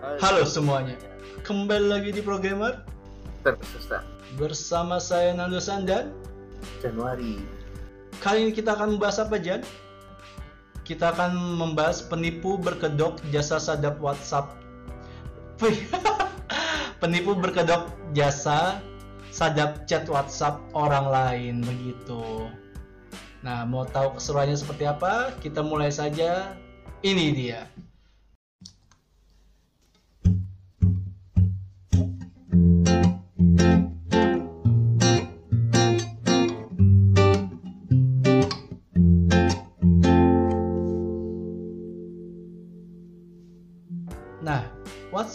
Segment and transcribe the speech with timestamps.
[0.00, 0.96] Halo semuanya,
[1.44, 2.80] kembali lagi di Programmer
[4.40, 6.16] bersama saya Nando Sandan.
[6.80, 7.36] Januari.
[8.24, 9.60] Kali ini kita akan membahas apa, Jan?
[10.88, 14.56] Kita akan membahas penipu berkedok jasa sadap WhatsApp.
[17.04, 18.80] Penipu berkedok jasa
[19.28, 22.48] sadap chat WhatsApp orang lain begitu.
[23.44, 25.36] Nah, mau tahu keseruannya seperti apa?
[25.44, 26.56] Kita mulai saja.
[27.04, 27.68] Ini dia.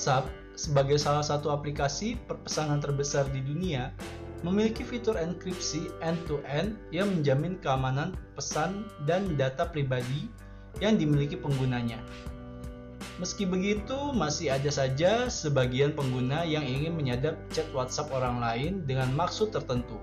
[0.06, 3.90] WhatsApp sebagai salah satu aplikasi perpesanan terbesar di dunia
[4.46, 10.30] memiliki fitur enkripsi end-to-end yang menjamin keamanan pesan dan data pribadi
[10.78, 11.98] yang dimiliki penggunanya.
[13.18, 19.10] Meski begitu, masih ada saja sebagian pengguna yang ingin menyadap chat WhatsApp orang lain dengan
[19.10, 19.98] maksud tertentu.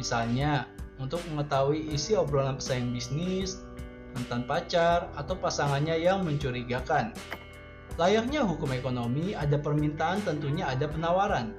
[0.00, 0.64] Misalnya,
[0.96, 3.60] untuk mengetahui isi obrolan pesaing bisnis,
[4.16, 7.12] mantan pacar, atau pasangannya yang mencurigakan.
[8.00, 11.52] Layaknya hukum ekonomi, ada permintaan tentunya ada penawaran.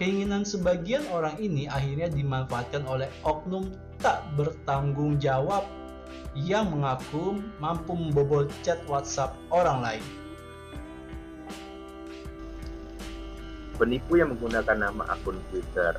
[0.00, 3.68] Keinginan sebagian orang ini akhirnya dimanfaatkan oleh oknum
[4.00, 5.68] tak bertanggung jawab
[6.32, 10.04] yang mengaku mampu membobol chat WhatsApp orang lain.
[13.76, 15.92] Penipu yang menggunakan nama akun Twitter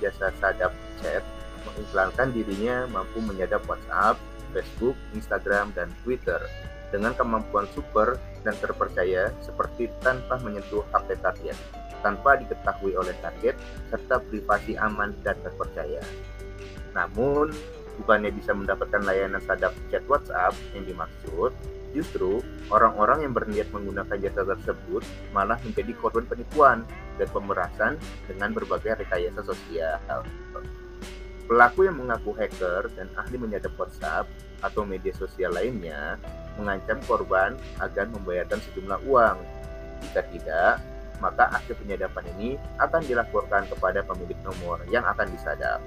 [0.00, 1.20] @jasa_sadap_chat
[1.68, 4.16] mengiklankan dirinya mampu menyadap WhatsApp,
[4.56, 6.40] Facebook, Instagram, dan Twitter
[6.94, 11.56] dengan kemampuan super dan terpercaya seperti tanpa menyentuh HP target,
[12.00, 13.58] tanpa diketahui oleh target,
[13.90, 16.02] serta privasi aman dan terpercaya.
[16.94, 17.50] Namun,
[18.00, 21.50] bukannya bisa mendapatkan layanan sadap chat WhatsApp yang dimaksud,
[21.96, 26.78] justru orang-orang yang berniat menggunakan jasa tersebut malah menjadi korban penipuan
[27.16, 27.92] dan pemerasan
[28.28, 30.22] dengan berbagai rekayasa sosial.
[31.46, 34.26] Pelaku yang mengaku hacker dan ahli menyadap WhatsApp
[34.66, 36.18] atau media sosial lainnya
[36.58, 39.38] mengancam korban agar membayarkan sejumlah uang.
[40.02, 40.82] Jika tidak,
[41.22, 42.50] maka aksi penyadapan ini
[42.82, 45.78] akan dilaporkan kepada pemilik nomor yang akan disadap.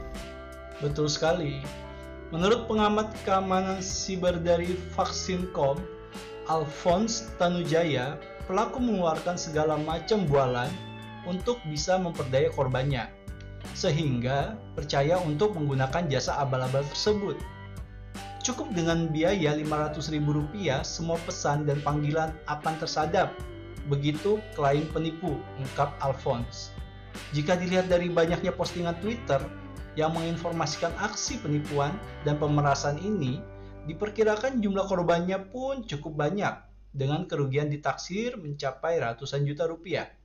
[0.80, 1.60] Betul sekali.
[2.30, 5.82] Menurut pengamat keamanan siber dari Vaksincom,
[6.48, 8.16] Alphonse Tanujaya,
[8.46, 10.70] pelaku mengeluarkan segala macam bualan
[11.28, 13.10] untuk bisa memperdaya korbannya,
[13.80, 17.40] sehingga percaya untuk menggunakan jasa abal-abal tersebut.
[18.44, 23.32] Cukup dengan biaya Rp500.000, semua pesan dan panggilan akan tersadap.
[23.88, 26.76] Begitu klien penipu, ungkap Alphonse.
[27.32, 29.40] Jika dilihat dari banyaknya postingan Twitter,
[29.96, 31.96] yang menginformasikan aksi penipuan
[32.28, 33.40] dan pemerasan ini,
[33.88, 36.56] diperkirakan jumlah korbannya pun cukup banyak,
[36.92, 40.19] dengan kerugian ditaksir mencapai ratusan juta rupiah.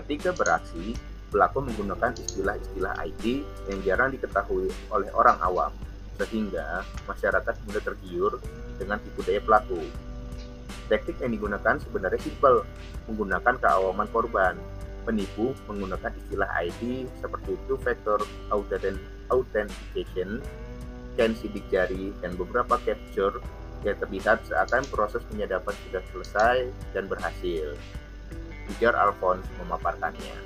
[0.00, 0.96] Ketika beraksi,
[1.28, 5.68] pelaku menggunakan istilah-istilah IT yang jarang diketahui oleh orang awam,
[6.16, 8.40] sehingga masyarakat mudah tergiur
[8.80, 9.84] dengan tipu daya pelaku.
[10.88, 12.64] Teknik yang digunakan sebenarnya simpel,
[13.12, 14.56] menggunakan keawaman korban,
[15.04, 18.24] penipu menggunakan istilah ID seperti itu factor
[19.28, 20.40] authentication,
[21.12, 23.36] scan sidik jari, dan beberapa capture
[23.84, 26.56] yang terlihat seakan proses penyadapan sudah selesai
[26.96, 27.76] dan berhasil.
[28.70, 30.36] Ujar Alphonse memaparkannya.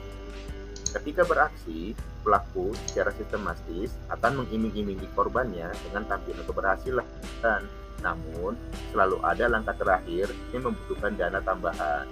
[0.94, 1.92] Ketika beraksi,
[2.22, 7.62] pelaku secara sistematis akan mengiming-imingi korbannya dengan tampilan keberhasilan.
[8.00, 8.54] Namun,
[8.94, 12.06] selalu ada langkah terakhir yang membutuhkan dana tambahan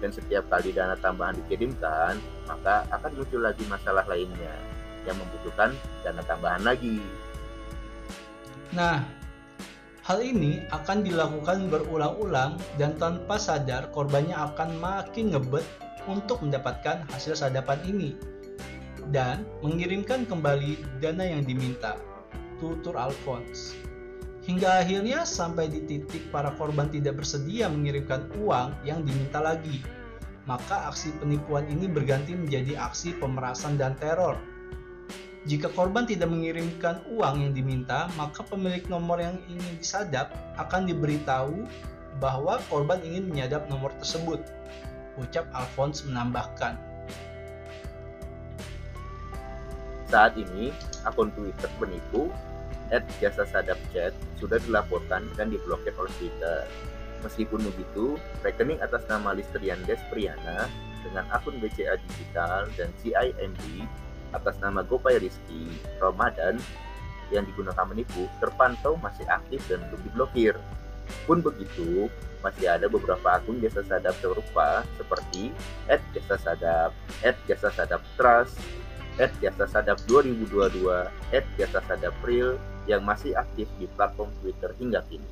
[0.00, 2.16] dan setiap kali dana tambahan dikirimkan,
[2.48, 4.56] maka akan muncul lagi masalah lainnya
[5.04, 6.98] yang membutuhkan dana tambahan lagi.
[8.72, 9.04] Nah,
[10.10, 15.62] hal ini akan dilakukan berulang-ulang dan tanpa sadar korbannya akan makin ngebet
[16.10, 18.18] untuk mendapatkan hasil sadapan ini
[19.14, 21.94] dan mengirimkan kembali dana yang diminta.
[22.58, 23.78] Tutur Alphonse.
[24.50, 29.78] Hingga akhirnya sampai di titik para korban tidak bersedia mengirimkan uang yang diminta lagi.
[30.42, 34.34] Maka aksi penipuan ini berganti menjadi aksi pemerasan dan teror.
[35.48, 41.64] Jika korban tidak mengirimkan uang yang diminta, maka pemilik nomor yang ingin disadap akan diberitahu
[42.20, 44.44] bahwa korban ingin menyadap nomor tersebut.
[45.16, 46.76] Ucap Alphonse menambahkan.
[50.12, 50.76] Saat ini,
[51.08, 52.28] akun Twitter penipu
[52.92, 56.68] at jasa sadap chat sudah dilaporkan dan diblokir oleh Twitter.
[57.24, 60.68] Meskipun begitu, rekening atas nama Listrian Despriana
[61.00, 63.88] dengan akun BCA Digital dan CIMB
[64.30, 66.58] atas nama Gopay Rizky Ramadan
[67.30, 70.54] yang digunakan menipu terpantau masih aktif dan belum diblokir.
[71.26, 72.06] Pun begitu,
[72.40, 75.50] masih ada beberapa akun jasa sadap serupa seperti
[76.14, 76.90] jasa sadap,
[77.46, 78.56] jasa sadap trust,
[79.18, 81.10] jasa sadap 2022,
[81.58, 82.56] jasa sadap real
[82.88, 85.30] yang masih aktif di platform Twitter hingga kini.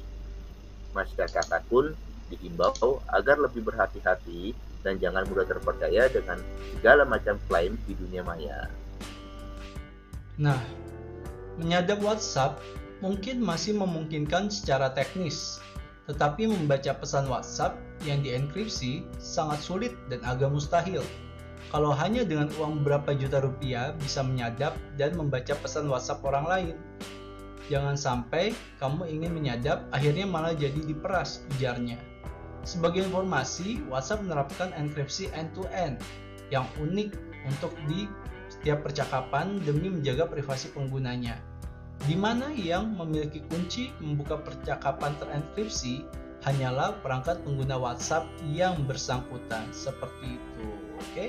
[0.92, 1.94] Masyarakat akun
[2.28, 4.52] diimbau agar lebih berhati-hati
[4.84, 6.38] dan jangan mudah terpercaya dengan
[6.76, 8.68] segala macam klaim di dunia maya.
[10.38, 10.62] Nah,
[11.58, 12.62] menyadap WhatsApp
[13.02, 15.58] mungkin masih memungkinkan secara teknis,
[16.06, 17.74] tetapi membaca pesan WhatsApp
[18.06, 21.02] yang dienkripsi sangat sulit dan agak mustahil.
[21.74, 26.76] Kalau hanya dengan uang beberapa juta rupiah bisa menyadap dan membaca pesan WhatsApp orang lain.
[27.68, 32.00] Jangan sampai kamu ingin menyadap akhirnya malah jadi diperas ujarnya.
[32.64, 36.00] Sebagai informasi, WhatsApp menerapkan enkripsi end-to-end
[36.48, 37.12] yang unik
[37.44, 38.08] untuk di
[38.58, 41.38] setiap percakapan demi menjaga privasi penggunanya.
[42.06, 46.02] Di mana yang memiliki kunci membuka percakapan terenkripsi
[46.42, 50.66] hanyalah perangkat pengguna WhatsApp yang bersangkutan seperti itu.
[50.98, 51.06] Oke.
[51.14, 51.28] Okay?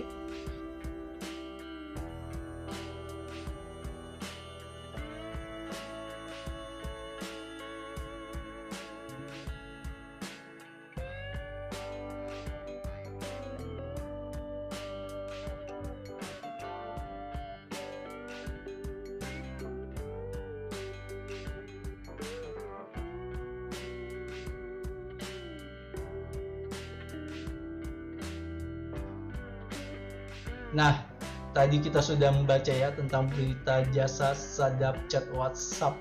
[31.69, 35.93] Tadi kita sudah membaca ya tentang berita jasa sadap chat WhatsApp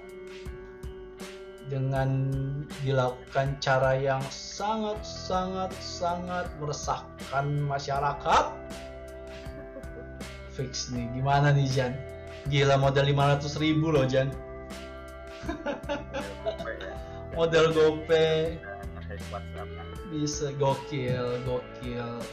[1.69, 2.09] dengan
[2.81, 8.45] dilakukan cara yang sangat sangat sangat meresahkan masyarakat.
[10.57, 11.93] Fix nih, gimana nih Jan?
[12.49, 14.33] Gila modal 500 ribu loh Jan.
[17.37, 18.57] modal gope
[20.17, 22.25] bisa gokil gokil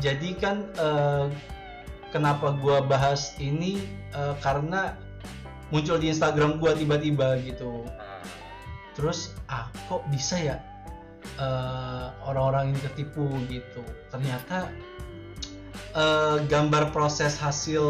[0.00, 1.28] jadi kan uh,
[2.12, 3.80] kenapa gue bahas ini
[4.12, 4.94] uh, karena
[5.72, 7.88] muncul di Instagram gue tiba-tiba gitu.
[8.92, 10.56] Terus ah kok bisa ya
[11.40, 13.24] uh, orang-orang ini ketipu?
[13.48, 13.80] gitu.
[14.12, 14.68] Ternyata
[15.96, 17.82] uh, gambar proses hasil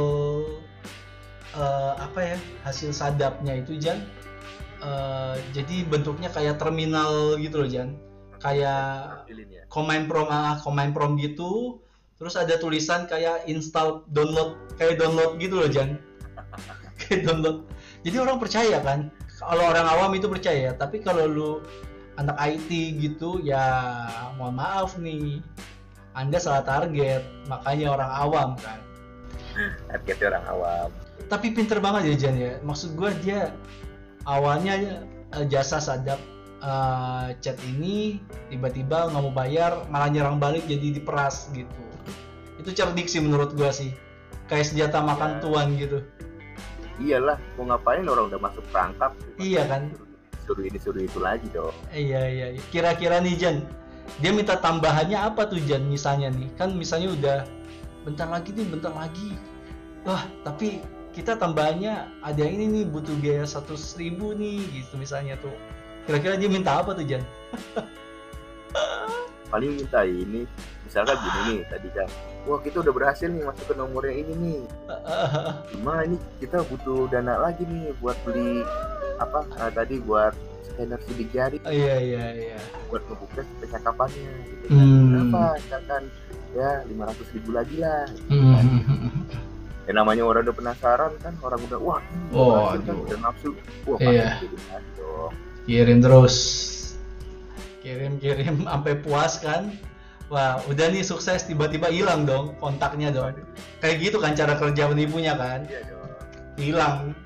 [1.58, 4.06] uh, apa ya hasil sadapnya itu Jan
[4.78, 7.98] uh, jadi bentuknya kayak terminal gitu loh Jan.
[8.42, 9.26] Kayak
[9.70, 11.82] command prom ah command prom gitu
[12.22, 15.98] terus ada tulisan kayak install download kayak download gitu loh Jan.
[17.02, 17.66] Kayak download.
[18.06, 19.10] Jadi orang percaya kan?
[19.42, 20.70] Kalau orang awam itu percaya.
[20.70, 21.50] Tapi kalau lu
[22.14, 22.70] anak IT
[23.02, 23.58] gitu ya
[24.38, 25.42] mohon maaf nih.
[26.14, 27.26] Anda salah target.
[27.50, 28.78] Makanya orang awam kan.
[29.90, 30.88] Targetnya orang awam.
[31.26, 32.52] Tapi pinter banget ya Jan ya.
[32.62, 33.50] Maksud gue dia
[34.30, 35.02] awalnya
[35.34, 36.22] eh, jasa sadap
[36.62, 41.82] uh, chat ini tiba-tiba nggak mau bayar malah nyerang balik jadi diperas gitu.
[42.56, 43.90] Itu cerdik sih menurut gua sih.
[44.46, 45.40] Kayak senjata makan ya.
[45.42, 45.98] tuan gitu.
[47.02, 49.12] Iyalah mau ngapain orang udah masuk perangkap?
[49.36, 49.90] Iya kan?
[50.46, 51.74] Suruh ini suruh itu lagi dong.
[51.90, 52.62] Iya iya, iya.
[52.70, 53.56] kira-kira nih Jan
[54.18, 56.48] dia minta tambahannya apa tuh Jan misalnya nih?
[56.58, 57.38] Kan misalnya udah
[58.06, 59.34] bentar lagi nih bentar lagi.
[60.02, 60.82] Wah tapi
[61.12, 65.52] kita tambahannya ada ini nih butuh biaya satu ribu nih gitu misalnya tuh
[66.06, 67.22] kira-kira dia minta apa tuh Jan?
[69.52, 70.48] Paling minta ini
[70.88, 72.08] misalkan gini nih tadi kan.
[72.48, 74.62] Wah kita udah berhasil nih masuk ke nomor yang ini nih.
[75.72, 78.64] Cuma ini kita butuh dana lagi nih buat beli
[79.20, 80.34] apa uh, tadi buat
[80.66, 81.58] scanner sidik jari.
[81.64, 82.58] Oh, iya iya iya.
[82.88, 84.76] Buat ngebuka percakapannya gitu kan.
[84.76, 85.04] Hmm.
[85.12, 86.02] berapa misalkan
[86.52, 88.52] ya lima ratus ribu lagi lah gitu hmm.
[88.52, 88.64] kan.
[89.88, 93.52] ya namanya orang udah penasaran kan orang udah wah oh, kan udah nafsu.
[93.84, 94.40] Wah iya.
[95.68, 96.36] Kirim terus.
[97.82, 99.74] Kirim kirim sampai puas kan?
[100.32, 103.36] Wah udah nih sukses tiba-tiba hilang dong kontaknya dong.
[103.84, 105.68] Kayak gitu kan cara kerja penipunya kan?
[105.68, 105.92] Iya
[106.60, 107.16] hilang.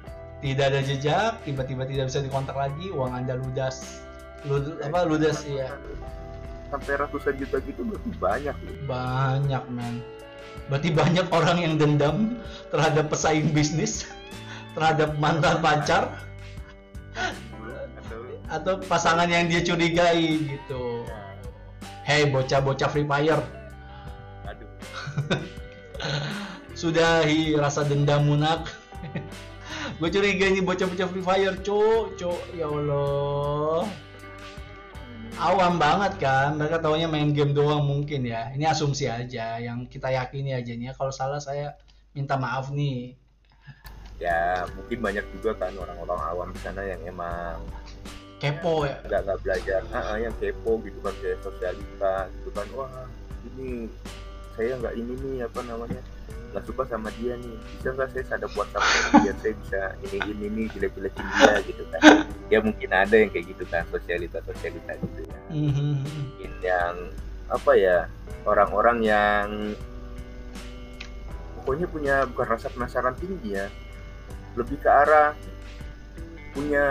[0.45, 4.03] Tidak ada jejak tiba-tiba tidak bisa dikontak lagi uang anda ludas.
[4.47, 5.75] Lud, apa ludas ya
[6.71, 8.73] sampai ratusan juta gitu berarti banyak ya.
[8.87, 9.95] banyak men.
[10.67, 12.43] Berarti banyak orang yang dendam
[12.75, 14.07] terhadap pesaing bisnis
[14.75, 16.26] terhadap mantan pacar
[18.57, 21.05] atau pasangan yang dia curigai gitu
[22.07, 23.43] Hei bocah-bocah Free Fire.
[24.47, 24.71] Aduh.
[26.79, 28.71] Sudahi rasa dendam munak.
[29.99, 33.91] gue curiga ini bocah-bocah Free Fire, cok, cok, ya Allah.
[35.35, 38.55] Awam banget kan, mereka taunya main game doang mungkin ya.
[38.55, 40.89] Ini asumsi aja, yang kita yakini aja nih.
[40.89, 40.93] Ya.
[40.95, 41.75] Kalau salah saya
[42.15, 43.19] minta maaf nih.
[44.23, 47.61] Ya mungkin banyak juga kan orang-orang awam di sana yang emang
[48.37, 48.97] kepo ya?
[49.07, 49.81] Nggak nggak belajar.
[49.93, 52.67] Ah ah, yang kepo gitu kan kayak sosialita gitu kan.
[52.77, 53.09] Wah
[53.55, 53.89] ini
[54.57, 56.01] saya nggak ini nih apa namanya
[56.53, 57.57] nggak suka sama dia nih.
[57.81, 58.85] Bisa nggak saya sadap WhatsApp
[59.25, 62.01] biar saya bisa ini ini nih jelek-jelekin dia gitu kan.
[62.53, 65.39] Ya mungkin ada yang kayak gitu kan sosialita sosialita gitu ya.
[65.53, 65.93] Mhm.
[66.05, 66.95] mungkin yang
[67.47, 68.11] apa ya
[68.43, 69.47] orang-orang yang
[71.63, 73.67] pokoknya punya bukan rasa penasaran tinggi ya.
[74.57, 75.37] Lebih ke arah
[76.57, 76.87] punya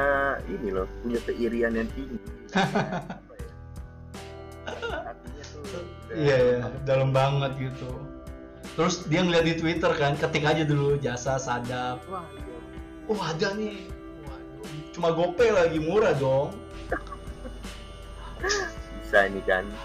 [0.46, 2.18] ini loh punya keirian yang tinggi.
[4.66, 5.14] Ya?
[5.66, 7.90] Tuh iya ya dalam banget gitu.
[8.74, 12.02] Terus dia ngeliat di Twitter kan ketik aja dulu jasa sadap.
[12.10, 12.26] Wah
[13.10, 13.86] oh ada nih.
[14.26, 16.54] Waduh, cuma gopay lagi murah dong.
[19.02, 19.66] Bisa ini kan?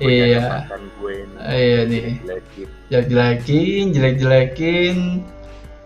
[0.00, 0.64] Iya.
[0.96, 2.02] Gue nih Iya nih.
[2.24, 2.68] Jelek-jelekin.
[2.88, 4.96] jelek-jelekin jelek-jelekin.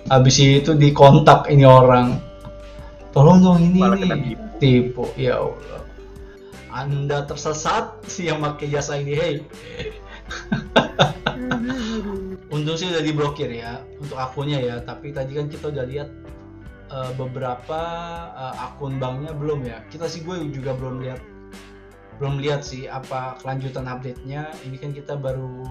[0.06, 2.22] Habis itu dikontak ini orang
[3.14, 4.02] tolong dong ini Malah nih.
[4.10, 4.16] kena
[4.58, 5.04] tipu.
[5.14, 5.80] ya Allah.
[6.74, 9.36] Anda tersesat sih yang pakai jasa ini hei
[12.54, 14.76] untung sih udah diblokir ya untuk akunnya ya.
[14.82, 16.10] Tapi tadi kan kita udah lihat
[16.90, 17.80] eh, beberapa
[18.34, 19.78] eh, akun banknya belum ya.
[19.86, 21.22] Kita sih gue juga belum lihat
[22.18, 24.50] belum lihat sih apa kelanjutan update-nya.
[24.66, 25.62] Ini kan kita baru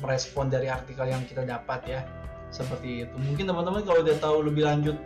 [0.00, 2.00] merespon dari artikel yang kita dapat ya.
[2.52, 3.14] Seperti itu.
[3.16, 4.96] Mungkin teman-teman kalau udah tahu lebih lanjut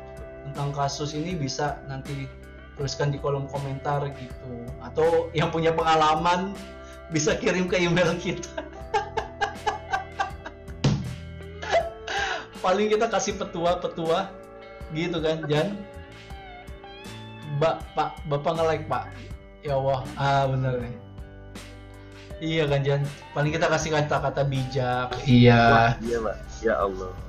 [0.51, 2.31] tentang kasus ini bisa nanti
[2.77, 4.53] tuliskan di kolom komentar gitu.
[4.85, 6.55] Atau yang punya pengalaman
[7.11, 8.49] bisa kirim ke email kita.
[12.65, 14.31] Paling kita kasih petua-petua
[14.95, 15.75] gitu kan Jan?
[17.57, 19.09] Mbak Pak Bapak nge-like Pak?
[19.65, 20.95] Ya Allah ah bener nih.
[22.37, 23.03] Iya kan Jan?
[23.33, 25.09] Paling kita kasih kata-kata bijak.
[25.09, 25.97] Wah, iya.
[26.05, 26.37] Iya pak.
[26.61, 27.26] Ya Allah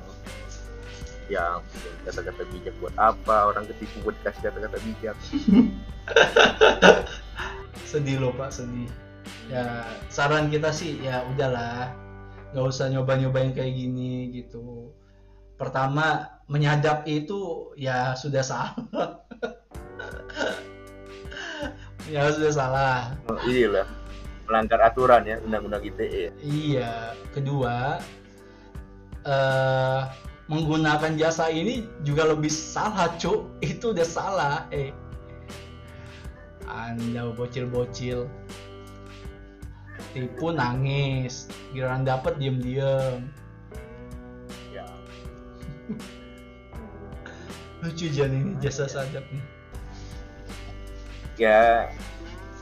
[1.28, 5.16] ya ampun kata-kata bijak buat apa orang ketipu buat dikasih kata-kata bijak
[7.90, 8.92] sedih loh Pak sedih.
[9.48, 11.96] Ya saran kita sih ya udahlah.
[12.52, 14.92] Nggak usah nyoba-nyobain kayak gini gitu.
[15.56, 18.76] Pertama menyadap itu ya sudah salah.
[22.08, 23.20] Ya sudah salah.
[23.28, 23.88] Oh, iya lah
[24.48, 26.32] melanggar aturan ya undang-undang ITE ya.
[26.40, 26.92] Iya,
[27.36, 28.00] kedua
[29.28, 30.02] eh
[30.48, 33.52] menggunakan jasa ini juga lebih salah, Cuk.
[33.60, 34.92] Itu udah salah, eh.
[36.68, 38.28] Anda bocil-bocil.
[40.16, 43.28] Tipu nangis, giliran dapet diem-diem.
[44.72, 44.88] ya
[47.86, 49.46] Lucu Jan ini jasa sadap nih.
[51.38, 51.86] ya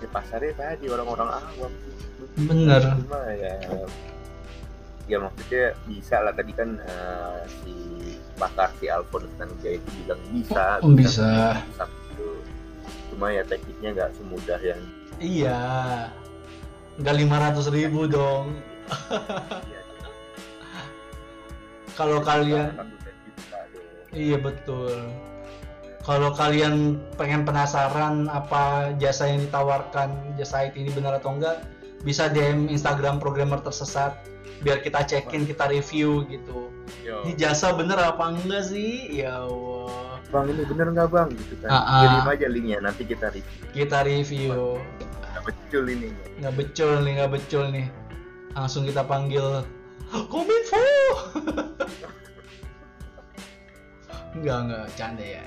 [0.04, 1.72] ya pasarnya tadi orang-orang awam
[2.36, 2.84] Bener.
[3.00, 3.56] cuma ya
[5.06, 7.74] ya maksudnya bisa lah tadi kan eh, si
[8.36, 11.62] pakar si Alphonse Tanujaya itu bilang bisa Oh, bisa.
[11.64, 12.30] bisa gitu.
[13.10, 14.82] cuma ya tekniknya nggak semudah yang
[15.16, 15.60] Iya.
[16.96, 18.56] Enggak 500 ribu dong.
[19.64, 19.82] Iya,
[21.96, 22.88] Kalau kalian ratusan
[23.26, 23.88] juta dong.
[24.12, 24.96] Iya betul.
[26.02, 26.76] Kalau kalian
[27.16, 31.64] pengen penasaran apa jasa yang ditawarkan jasa IT ini benar atau enggak,
[32.06, 34.14] bisa DM Instagram programmer tersesat
[34.62, 36.70] biar kita cekin, kita review gitu.
[37.02, 37.26] Yo.
[37.26, 39.10] Ini jasa bener apa enggak sih?
[39.20, 40.22] Ya Allah.
[40.26, 42.02] bang ini bener nggak bang gitu kan ah.
[42.02, 44.82] kirim aja linknya nanti kita review Kita review.
[45.22, 46.10] nggak betul ini
[46.42, 47.88] Nggak becul nih, nggak becul nih.
[48.58, 49.64] Langsung kita panggil
[50.10, 50.82] Kominfo.
[54.36, 55.46] enggak, enggak, canda ya.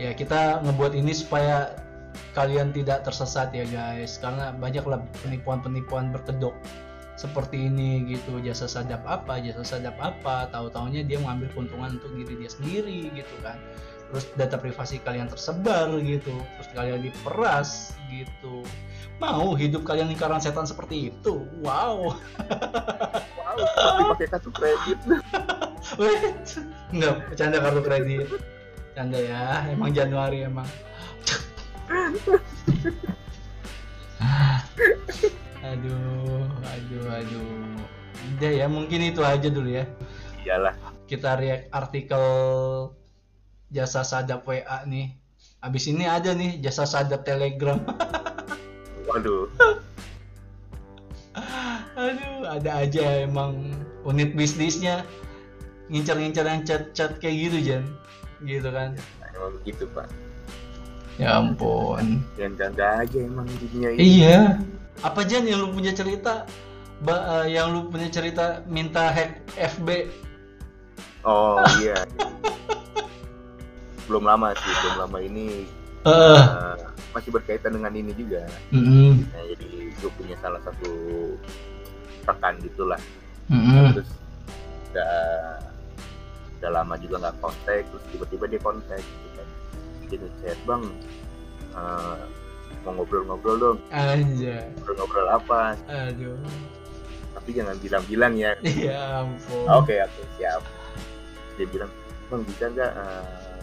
[0.00, 1.76] ya kita ngebuat ini supaya
[2.32, 4.18] kalian tidak tersesat ya guys.
[4.20, 6.56] Karena banyaklah penipuan-penipuan berkedok
[7.16, 8.40] seperti ini gitu.
[8.40, 10.48] Jasa sadap apa jasa sadap apa.
[10.50, 13.56] Tahu taunya dia mengambil keuntungan untuk diri dia sendiri gitu kan.
[14.12, 16.32] Terus data privasi kalian tersebar gitu.
[16.32, 18.64] Terus kalian diperas gitu.
[19.20, 21.46] Mau hidup kalian lingkaran setan seperti itu?
[21.62, 22.16] Wow.
[23.52, 24.98] Wow pakai kartu kredit.
[26.00, 26.46] Wait,
[26.94, 28.28] nggak bercanda kartu kredit.
[28.92, 30.68] Canda ya emang Januari emang
[35.72, 37.46] aduh aduh aduh.
[38.36, 39.86] Udah ya mungkin itu aja dulu ya.
[40.46, 40.74] Iyalah.
[41.06, 42.24] Kita react artikel
[43.72, 45.10] jasa sadap WA nih.
[45.62, 47.80] Abis ini ada nih jasa sadap telegram.
[49.10, 49.48] Waduh.
[51.98, 53.74] Aduh ada aja emang
[54.06, 55.04] unit bisnisnya.
[55.92, 57.84] Ngincar-ngincar yang chat-chat kayak gitu Jan
[58.42, 58.96] gitu kan.
[59.34, 60.08] Emang begitu pak
[61.20, 62.20] ya ampun.
[62.36, 64.22] Yang ganda aja emang dunia ini.
[64.22, 64.60] Iya.
[65.02, 66.44] Apa Jan yang lu punya cerita?
[67.02, 70.06] Ba- eh, yang lu punya cerita minta hack FB
[71.26, 72.06] oh iya.
[74.10, 75.64] Belum lama sih belum lama ini
[76.04, 76.74] uh.
[77.14, 78.44] masih berkaitan dengan ini juga.
[78.74, 79.10] Mm-hmm.
[79.30, 80.92] nah, jadi gue punya salah satu
[82.26, 83.00] rekan gitulah.
[83.48, 83.84] Mm-hmm.
[83.94, 84.10] terus
[84.92, 85.14] udah
[86.60, 89.00] udah lama juga nggak kontak terus tiba-tiba dia kontak.
[89.00, 89.31] gitu
[90.12, 90.84] dia ngechat bang
[91.72, 92.20] uh,
[92.84, 93.78] mau ngobrol-ngobrol dong.
[93.88, 95.72] Aja ngobrol-ngobrol apa?
[95.88, 96.36] Aduh.
[97.32, 98.52] Tapi jangan bilang-bilang ya.
[98.60, 99.64] Iya ampun.
[99.72, 100.62] Oke okay, oke okay, siap.
[101.56, 101.90] Dia bilang
[102.28, 103.56] bang bisa nggak uh,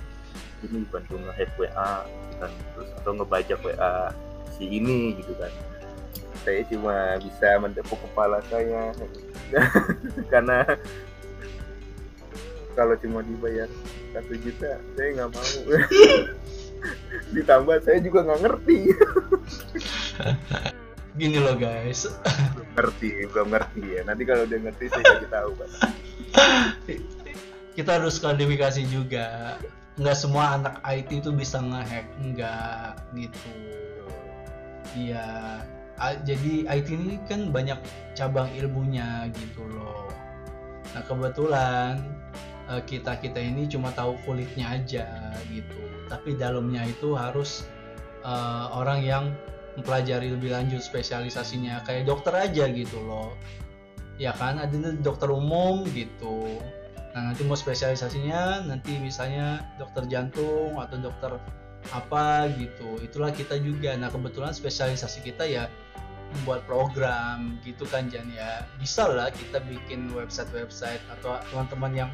[0.65, 1.93] ini bantu nge-hack WA
[2.41, 2.51] kan?
[2.73, 3.93] Terus atau ngebajak WA
[4.57, 5.53] si ini gitu kan.
[6.41, 8.89] Saya cuma bisa mendepuk kepala saya.
[10.33, 10.65] Karena
[12.73, 13.69] kalau cuma dibayar
[14.13, 15.53] satu juta saya nggak mau.
[17.35, 18.79] Ditambah saya juga nggak ngerti.
[21.19, 22.07] Gini loh guys.
[22.55, 24.01] Belum ngerti belum ngerti ya.
[24.07, 25.69] Nanti kalau udah ngerti saya kasih tahu kan
[27.77, 29.57] kita harus klarifikasi juga.
[29.99, 32.07] Nggak semua anak IT itu bisa ngehack.
[32.23, 33.51] Nggak gitu.
[34.95, 35.27] Iya.
[36.23, 37.75] Jadi IT ini kan banyak
[38.15, 40.07] cabang ilmunya gitu loh.
[40.95, 41.99] Nah kebetulan
[42.69, 45.81] eh, kita kita ini cuma tahu kulitnya aja gitu.
[46.09, 47.69] Tapi dalamnya itu harus
[48.25, 49.23] uh, orang yang
[49.77, 51.85] mempelajari lebih lanjut spesialisasinya.
[51.85, 53.38] Kayak dokter aja gitu loh.
[54.19, 56.59] Ya kan ada dokter umum gitu.
[57.13, 61.31] Nah nanti mau spesialisasinya nanti misalnya dokter jantung atau dokter
[61.95, 62.99] apa gitu.
[62.99, 63.95] Itulah kita juga.
[63.95, 65.71] Nah kebetulan spesialisasi kita ya
[66.29, 68.65] membuat program gitu kan Jan ya.
[68.77, 72.09] Bisa lah kita bikin website-website atau teman-teman yang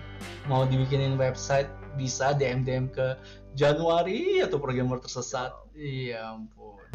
[0.48, 1.68] mau dibikinin website
[2.00, 3.16] bisa DM DM ke
[3.56, 5.52] Januari atau programmer tersesat.
[5.76, 6.88] Iya ampun.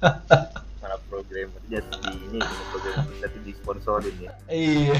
[0.82, 2.40] Para programmer jadi ini
[2.72, 4.32] programmer tapi disponsorin ya.
[4.48, 4.98] Iya.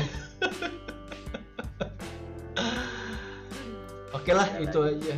[4.13, 5.15] Oke lah, ya, itu aja.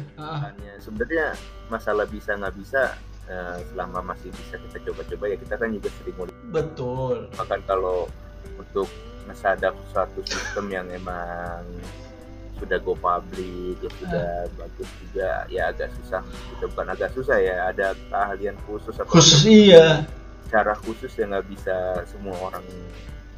[0.80, 1.36] Sebenarnya
[1.68, 2.94] masalah bisa nggak bisa
[3.30, 7.16] uh, selama masih bisa kita coba-coba ya kita kan juga sering mau betul.
[7.36, 8.08] Bahkan kalau
[8.60, 8.88] untuk
[9.24, 11.64] ngesadap suatu sistem yang emang
[12.54, 14.54] sudah go public ya sudah uh.
[14.56, 16.22] bagus juga ya agak susah.
[16.54, 20.06] Itu bukan agak susah ya ada keahlian khusus atau khusus iya.
[20.52, 22.64] cara khusus yang nggak bisa semua orang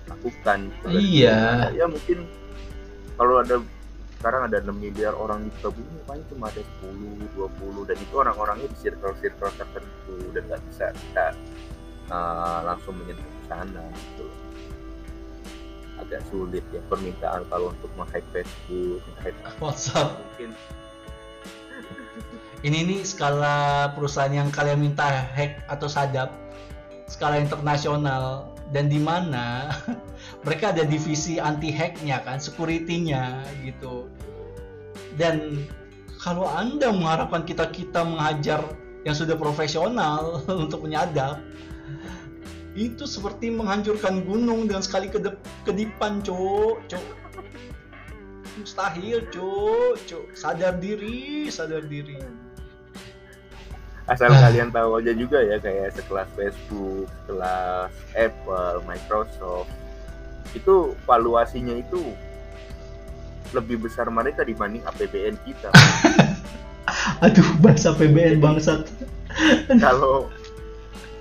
[0.06, 0.70] lakukan.
[0.90, 1.72] Iya.
[1.74, 2.26] Ya mungkin
[3.16, 3.56] kalau ada
[4.16, 8.68] sekarang ada 6 miliar orang di bumi paling cuma ada 10 20 dan itu orang-orangnya
[8.72, 11.26] di circle-circle tertentu dan nggak bisa kita
[12.08, 14.26] uh, langsung menyentuh ke sana gitu.
[15.96, 20.16] Agak sulit ya permintaan kalau untuk menghack Facebook, menghack WhatsApp.
[20.16, 20.50] mungkin.
[22.66, 26.32] Ini nih skala perusahaan yang kalian minta hack atau sadap
[27.06, 29.70] skala internasional dan di mana
[30.46, 34.06] mereka ada divisi anti hacknya kan security-nya gitu.
[35.18, 35.66] Dan
[36.22, 38.62] kalau anda mengharapkan kita kita mengajar
[39.02, 41.42] yang sudah profesional untuk menyadap
[42.78, 47.06] itu seperti menghancurkan gunung dengan sekali kedep kedipan cok cok
[48.60, 52.22] mustahil cok cok sadar diri sadar diri.
[54.06, 54.38] Asal ah.
[54.46, 59.85] kalian tahu aja juga ya kayak sekelas Facebook, sekelas Apple, Microsoft
[60.56, 62.00] itu valuasinya itu
[63.54, 65.70] lebih besar mereka dibanding APBN kita.
[67.24, 68.88] Aduh, bahasa APBN bangsat.
[69.78, 70.32] Kalau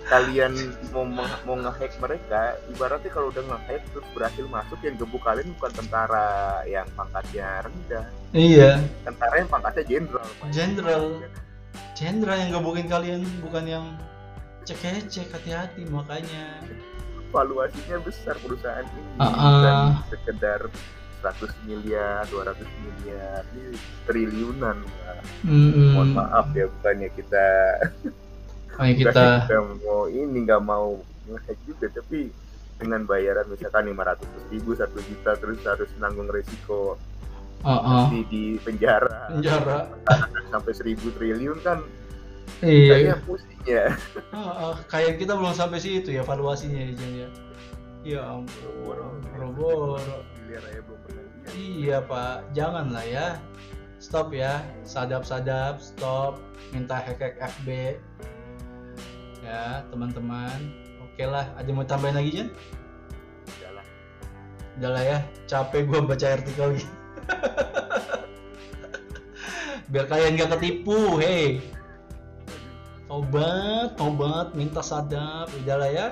[0.05, 0.53] kalian
[0.93, 1.05] mau
[1.45, 6.61] mau ngehack mereka, ibaratnya kalau udah ngehack terus berhasil masuk yang gebuk kalian bukan tentara
[6.65, 8.05] yang pangkatnya rendah.
[8.33, 8.81] Iya.
[9.03, 10.27] Tentara yang pangkatnya jenderal.
[10.49, 11.05] Jenderal
[11.95, 13.85] Cendra yang gebukin kalian bukan yang
[14.67, 16.59] cek cek hati-hati makanya
[17.35, 19.87] valuasinya besar perusahaan ini uh -uh.
[20.07, 20.71] sekedar
[21.19, 23.75] 100 miliar 200 miliar ini
[24.07, 24.77] triliunan
[25.43, 25.89] mm -hmm.
[25.91, 27.47] mohon maaf ya bukannya kita
[28.71, 29.23] Bukannya kita...
[29.51, 32.31] kita mau ini nggak mau ngehack juga tapi
[32.75, 36.99] dengan bayaran misalkan 500 ribu satu juta terus harus nanggung resiko
[37.63, 38.11] uh-uh.
[38.11, 39.89] di, di penjara penjara
[40.51, 41.79] sampai seribu triliun kan
[42.63, 43.15] iya.
[43.23, 43.93] Pusing ya.
[44.31, 47.27] Uh, uh, kayak kita belum sampai situ ya valuasinya ya ya.
[48.05, 49.97] Ya ampun boro
[51.55, 52.45] iya pak.
[52.53, 53.27] Jangan lah ya.
[53.97, 54.61] Stop ya.
[54.85, 56.37] Sadap-sadap stop.
[56.73, 57.97] Minta hack hack FB
[59.45, 60.73] ya teman-teman.
[61.01, 61.49] Oke lah.
[61.57, 62.49] Ada mau tambahin lagi Jan?
[63.45, 63.85] udah lah.
[64.77, 65.17] Udah lah ya.
[65.49, 66.93] Capek gua baca artikel gitu
[69.89, 71.61] biar kalian gak ketipu hei
[73.15, 76.07] tobat tobat minta sadap udahlah ya.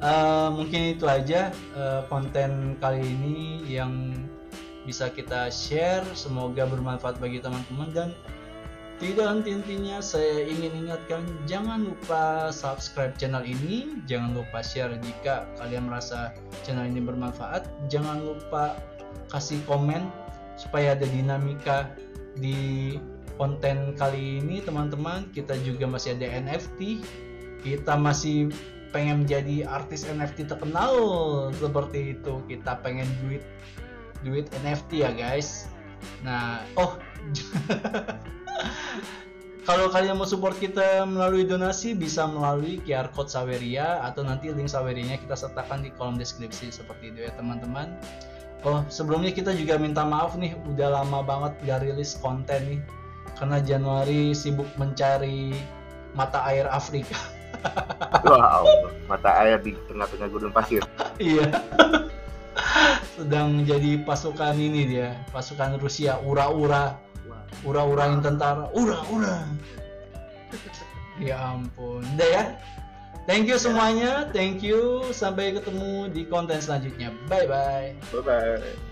[0.00, 4.12] Uh, mungkin itu aja uh, konten kali ini yang
[4.84, 6.04] bisa kita share.
[6.12, 8.08] Semoga bermanfaat bagi teman-teman dan
[9.00, 15.88] tidak henti-hentinya saya ingin ingatkan jangan lupa subscribe channel ini, jangan lupa share jika kalian
[15.88, 16.36] merasa
[16.68, 18.76] channel ini bermanfaat, jangan lupa
[19.32, 20.04] kasih komen
[20.60, 21.88] supaya ada dinamika
[22.36, 23.00] di
[23.40, 25.24] konten kali ini teman-teman.
[25.32, 27.00] Kita juga masih ada NFT,
[27.64, 28.52] kita masih
[28.92, 30.92] pengen menjadi artis NFT terkenal
[31.56, 32.44] seperti itu.
[32.44, 33.40] Kita pengen duit
[34.20, 35.72] duit NFT ya guys.
[36.20, 37.00] Nah, oh
[39.68, 44.68] kalau kalian mau support kita melalui donasi bisa melalui QR code Saweria atau nanti link
[44.68, 47.96] Sawerianya kita sertakan di kolom deskripsi seperti itu ya teman-teman.
[48.68, 52.80] Oh sebelumnya kita juga minta maaf nih udah lama banget gak rilis konten nih
[53.40, 55.56] karena Januari sibuk mencari
[56.12, 57.16] mata air Afrika.
[58.28, 58.68] wow,
[59.08, 60.84] mata air di tengah-tengah gunung pasir.
[61.16, 61.48] iya.
[63.16, 67.00] Sedang jadi pasukan ini dia, pasukan Rusia, ura-ura.
[67.64, 68.68] Ura-urain tentara.
[68.72, 69.44] Ura-ura.
[71.20, 72.00] Ya ampun.
[72.16, 72.44] Udah ya?
[73.28, 74.32] Thank you semuanya.
[74.32, 75.04] Thank you.
[75.12, 77.12] Sampai ketemu di konten selanjutnya.
[77.28, 78.89] Bye bye bye bye